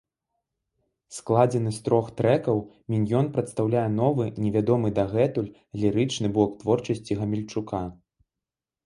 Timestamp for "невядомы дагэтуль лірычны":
4.45-6.27